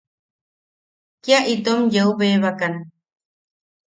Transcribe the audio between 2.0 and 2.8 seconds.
bebakan.